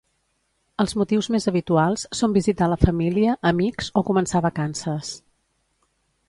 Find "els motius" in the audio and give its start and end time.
0.83-1.27